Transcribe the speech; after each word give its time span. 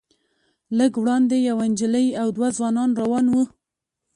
لږ 0.77 0.91
وړاندې 1.01 1.35
یوه 1.49 1.65
نجلۍ 1.71 2.07
او 2.21 2.27
دوه 2.35 2.49
ځوانان 2.57 2.89
روان 3.01 3.25
وو. 3.29 3.43